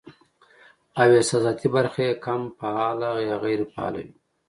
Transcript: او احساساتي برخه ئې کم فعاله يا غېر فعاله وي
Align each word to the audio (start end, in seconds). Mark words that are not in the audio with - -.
او 0.99 1.09
احساساتي 1.19 1.67
برخه 1.75 2.01
ئې 2.07 2.13
کم 2.25 2.41
فعاله 2.57 3.09
يا 3.27 3.35
غېر 3.43 3.61
فعاله 3.71 3.99
وي 4.05 4.13